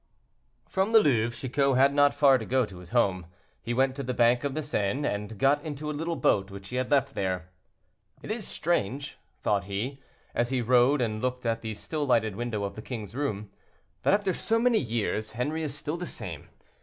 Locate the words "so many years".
14.33-15.33